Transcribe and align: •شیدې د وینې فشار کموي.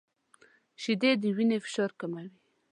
•شیدې 0.81 1.11
د 1.21 1.23
وینې 1.35 1.57
فشار 1.65 1.91
کموي. 1.99 2.27